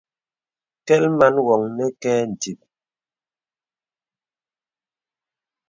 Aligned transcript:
Kɛ̀l 0.85 1.03
man 1.17 1.35
wɔŋ 1.47 1.61
nə 1.75 1.85
kɛ 2.01 2.11
ǹdìp. 2.31 2.59